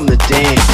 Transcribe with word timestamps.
come 0.00 0.06
to 0.06 0.16
dance. 0.28 0.69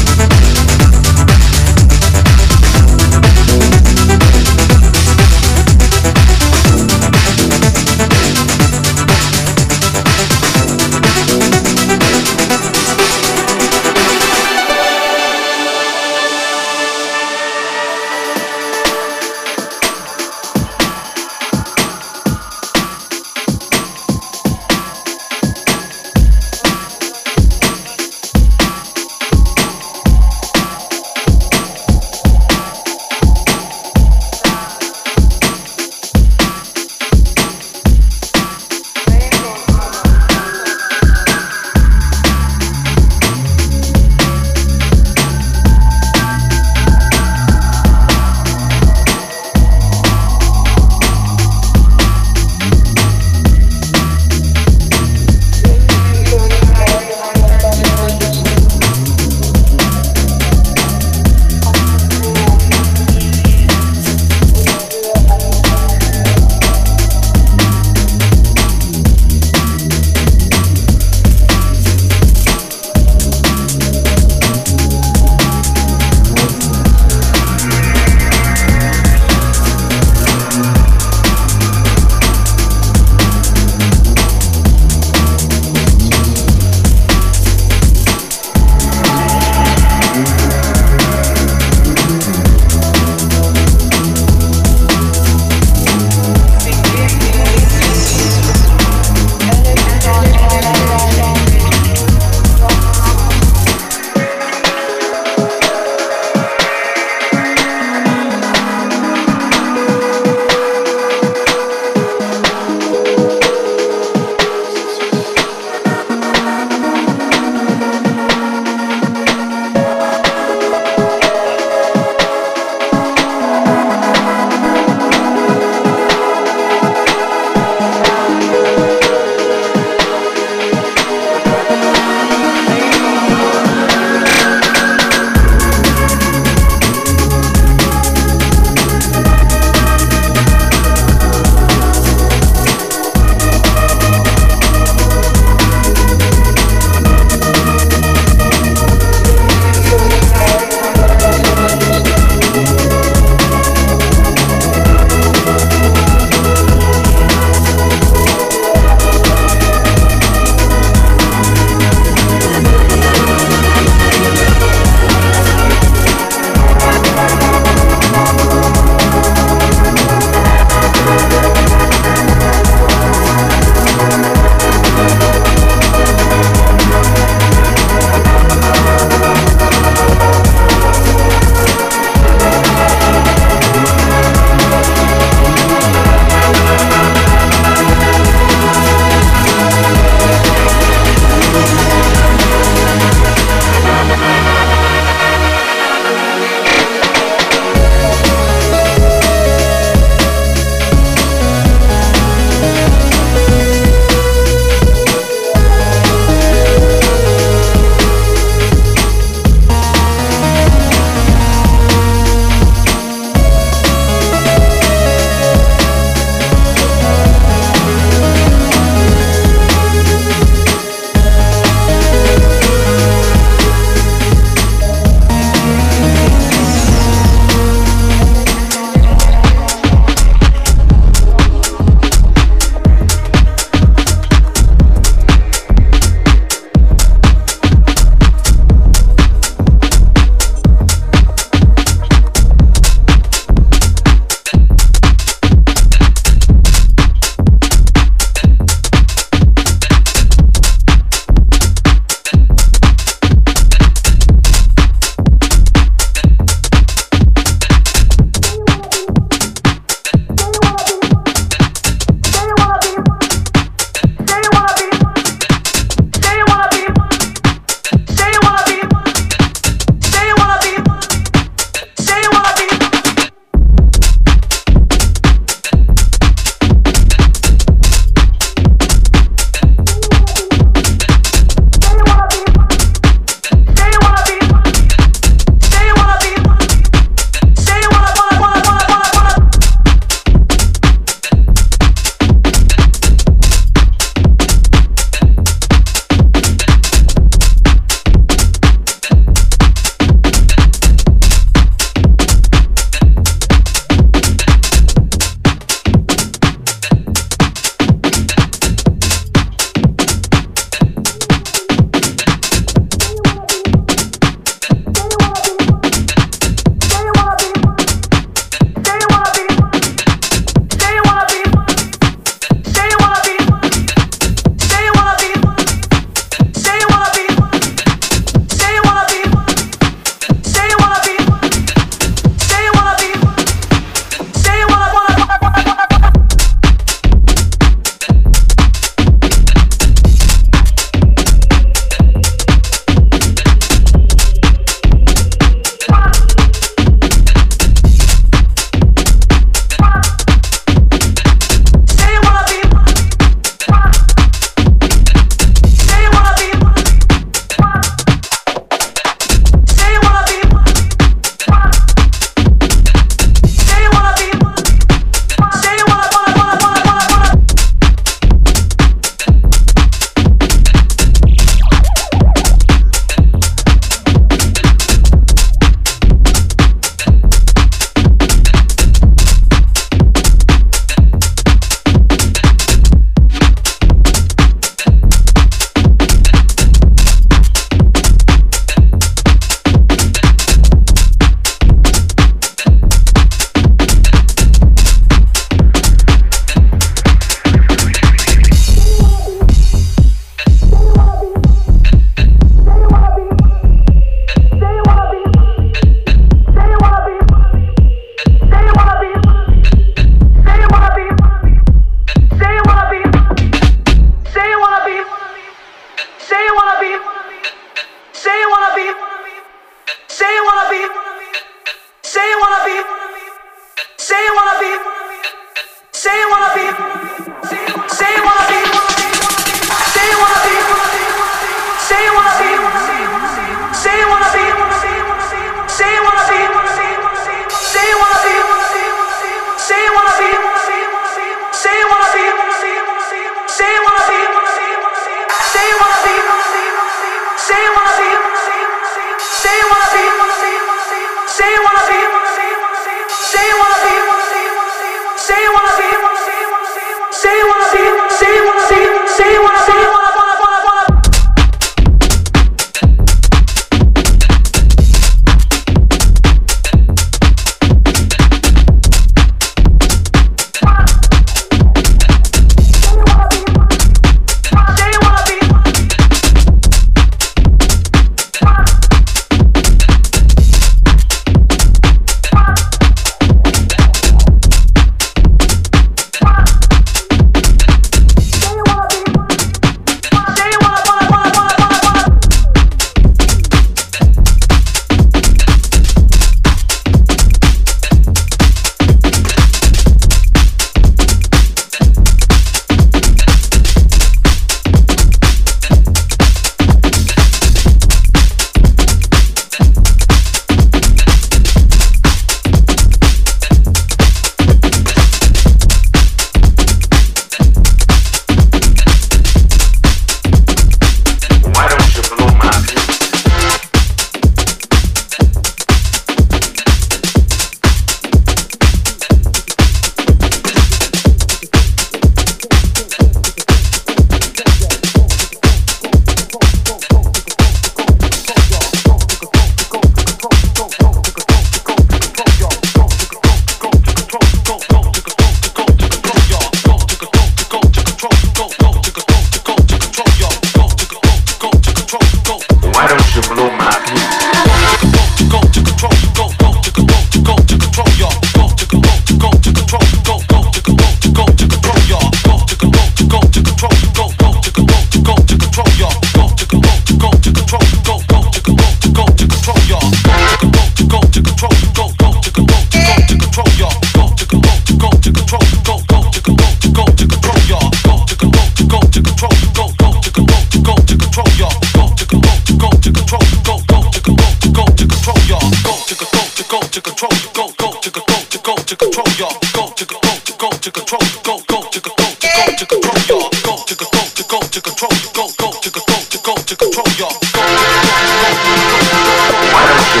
Why 599.52 599.66
don't 599.66 599.94
you 599.94 600.00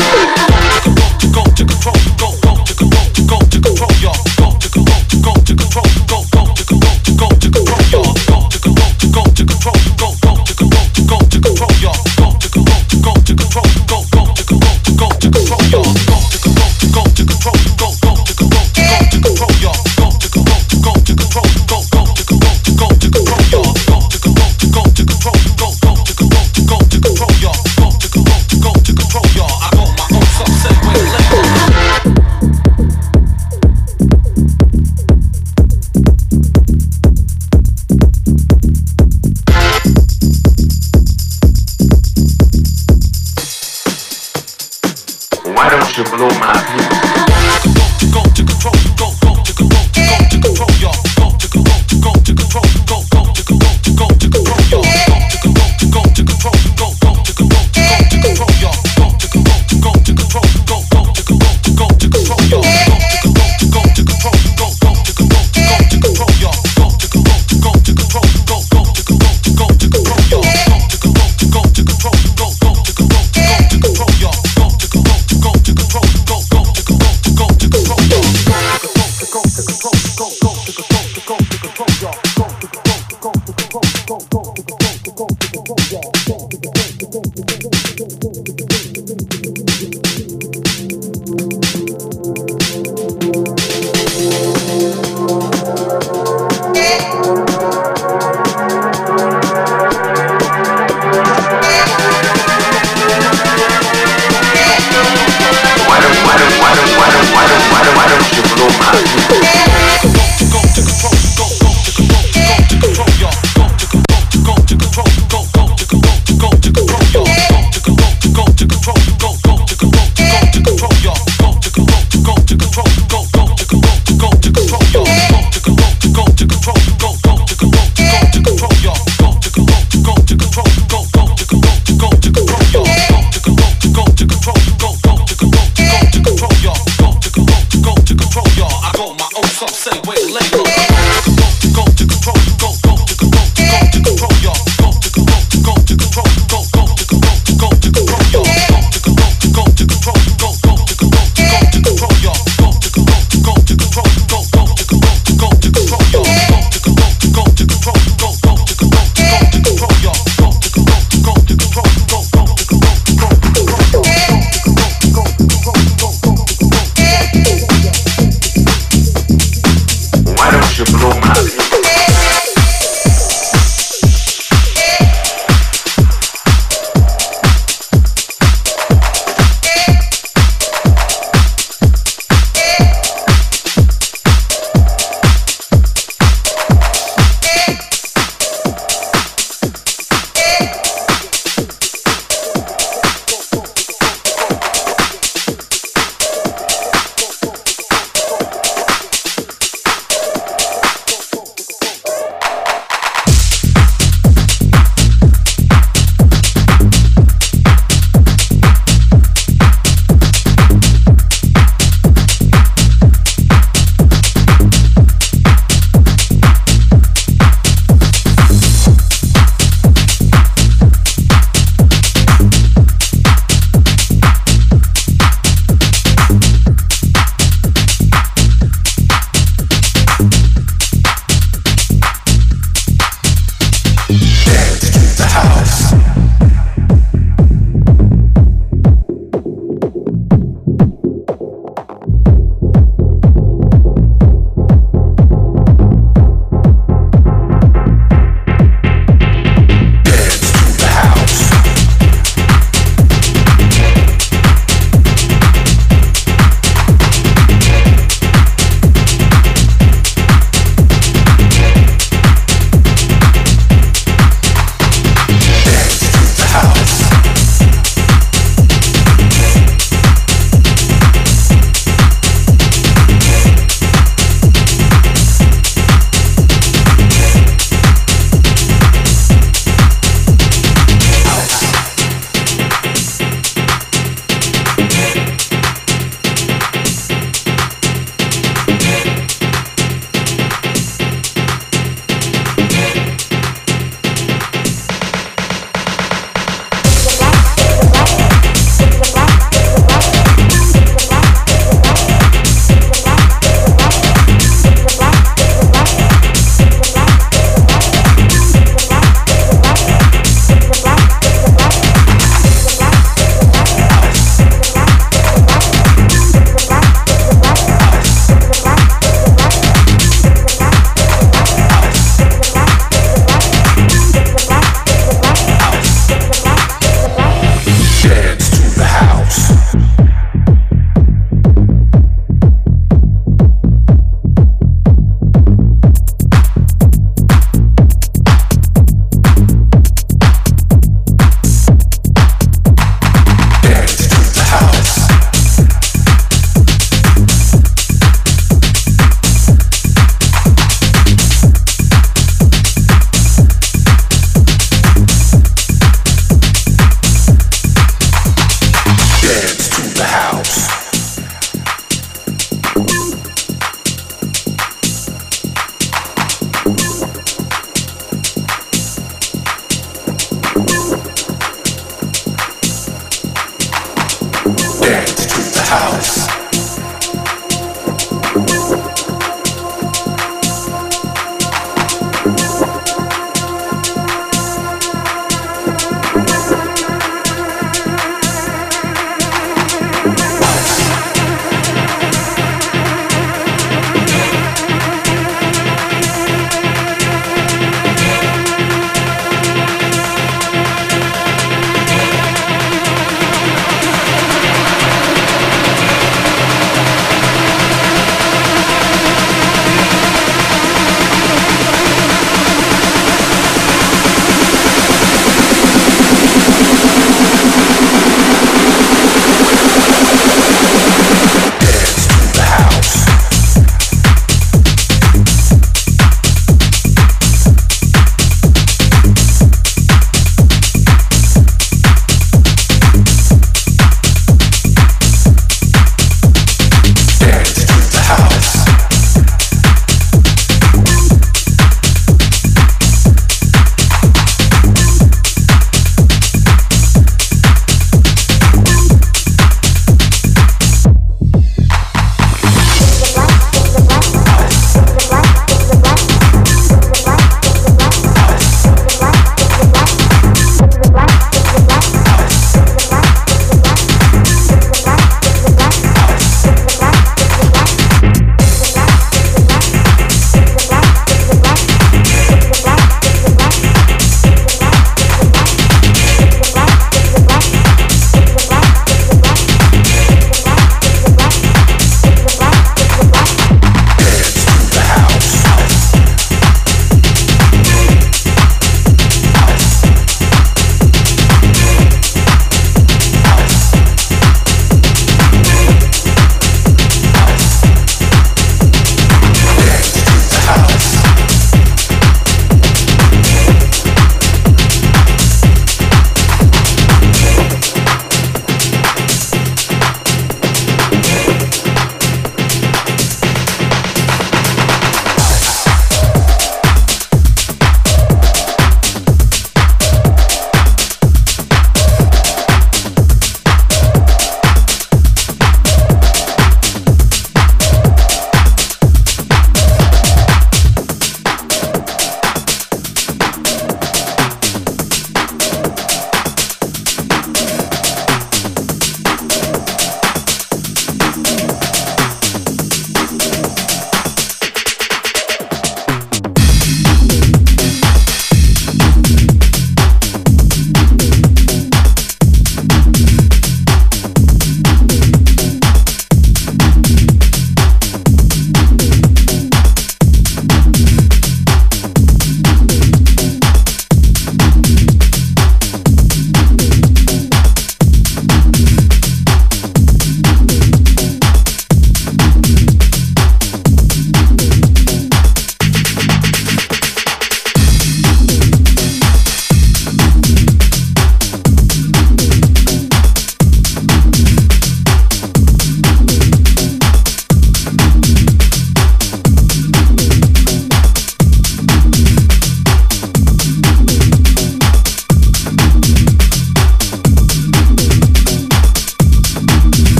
go? 0.00 0.03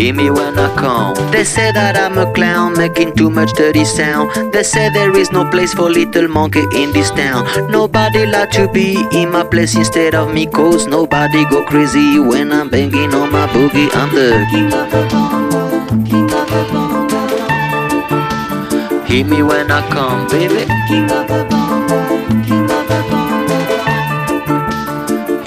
Hear 0.00 0.14
me 0.14 0.30
when 0.30 0.58
I 0.58 0.74
come. 0.76 1.12
They 1.30 1.44
say 1.44 1.72
that 1.72 1.94
I'm 1.94 2.16
a 2.16 2.32
clown, 2.32 2.72
making 2.72 3.16
too 3.16 3.28
much 3.28 3.52
dirty 3.52 3.84
sound. 3.84 4.30
They 4.50 4.62
say 4.62 4.88
there 4.88 5.14
is 5.14 5.30
no 5.30 5.44
place 5.50 5.74
for 5.74 5.90
little 5.90 6.26
monkey 6.26 6.64
in 6.74 6.90
this 6.92 7.10
town. 7.10 7.44
Nobody 7.70 8.24
like 8.24 8.50
to 8.52 8.66
be 8.72 8.96
in 9.12 9.30
my 9.30 9.44
place 9.44 9.76
instead 9.76 10.14
of 10.14 10.32
me 10.32 10.46
Cause 10.46 10.86
nobody 10.86 11.44
go 11.50 11.66
crazy 11.66 12.18
when 12.18 12.50
I'm 12.50 12.70
banging 12.70 13.12
on 13.12 13.30
my 13.30 13.46
boogie. 13.48 13.90
I'm 13.94 14.08
the 14.14 14.46
King 14.50 14.72
of 14.72 14.90
the 14.90 15.06
bongo, 15.12 15.68
king 16.08 16.32
of 16.32 16.48
the 16.48 16.64
bongo. 16.72 17.18
Hear 19.04 19.26
me 19.26 19.42
when 19.42 19.70
I 19.70 19.86
come, 19.90 20.26
baby. 20.28 20.64
King 20.88 21.10
of 21.10 21.28
the 21.28 21.44
bongo, 21.50 21.59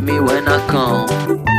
Hear 0.00 0.14
me 0.14 0.18
when 0.18 0.48
I 0.48 0.66
come. 0.66 1.49